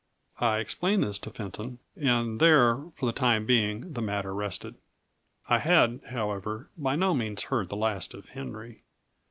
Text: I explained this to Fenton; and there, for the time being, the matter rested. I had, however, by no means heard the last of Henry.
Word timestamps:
I 0.39 0.57
explained 0.57 1.03
this 1.03 1.19
to 1.19 1.29
Fenton; 1.29 1.77
and 1.95 2.39
there, 2.39 2.85
for 2.95 3.05
the 3.05 3.11
time 3.11 3.45
being, 3.45 3.93
the 3.93 4.01
matter 4.01 4.33
rested. 4.33 4.73
I 5.47 5.59
had, 5.59 5.99
however, 6.09 6.71
by 6.75 6.95
no 6.95 7.13
means 7.13 7.43
heard 7.43 7.69
the 7.69 7.75
last 7.77 8.15
of 8.15 8.29
Henry. 8.29 8.81